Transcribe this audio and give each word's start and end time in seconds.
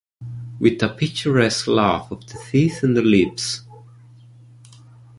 With 0.59 0.81
a 0.81 0.89
picturesque 0.89 1.67
laugh 1.67 2.09
of 2.09 2.25
the 2.25 2.43
teeth 2.51 2.81
and 2.81 2.97
the 2.97 3.03
lips. 3.03 3.61